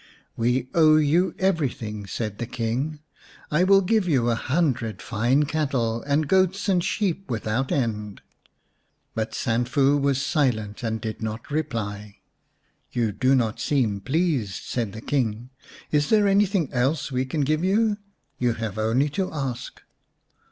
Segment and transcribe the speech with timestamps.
[0.35, 3.01] "We owe you everything," said the King."
[3.51, 8.17] I will give you a hundred fine cattle, and goats and sheep without end." 248
[8.17, 12.17] xx The White Dove But Sanfu was silent and did not reply."
[12.91, 15.51] You do not seem pleased," said the King."
[15.91, 17.97] Is there anything else we can give you?
[18.39, 19.83] You have only to ask."